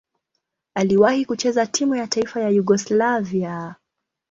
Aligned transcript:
Aliwahi 0.75 1.25
kucheza 1.25 1.65
timu 1.67 1.95
ya 1.95 2.07
taifa 2.07 2.39
ya 2.41 2.49
Yugoslavia. 2.49 3.75